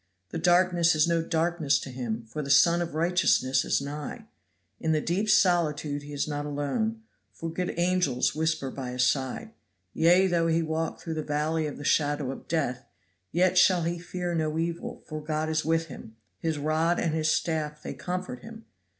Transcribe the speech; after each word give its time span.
The 0.29 0.39
darkness 0.39 0.95
is 0.95 1.07
no 1.07 1.21
darkness 1.21 1.77
to 1.81 1.91
him, 1.91 2.25
for 2.27 2.41
the 2.41 2.49
Sun 2.49 2.81
of 2.81 2.95
righteousness 2.95 3.63
is 3.63 3.79
nigh. 3.79 4.25
In 4.79 4.93
the 4.93 4.99
deep 4.99 5.29
solitude 5.29 6.01
he 6.01 6.11
is 6.11 6.27
not 6.27 6.43
alone, 6.43 7.03
for 7.31 7.51
good 7.53 7.75
angels 7.77 8.33
whisper 8.33 8.71
by 8.71 8.89
his 8.93 9.05
side. 9.05 9.51
'Yea, 9.93 10.25
though 10.25 10.47
he 10.47 10.63
walk 10.63 10.99
through 10.99 11.13
the 11.13 11.21
valley 11.21 11.67
of 11.67 11.77
the 11.77 11.83
shadow 11.83 12.31
of 12.31 12.47
death, 12.47 12.83
yet 13.31 13.59
shall 13.59 13.83
he 13.83 13.99
fear 13.99 14.33
no 14.33 14.57
evil, 14.57 15.03
for 15.05 15.21
God 15.21 15.49
is 15.49 15.63
with 15.63 15.85
him; 15.85 16.15
his 16.39 16.57
rod 16.57 16.99
and 16.99 17.13
his 17.13 17.29
staff 17.29 17.83
they 17.83 17.93
comfort 17.93 18.39
him.' 18.39 18.65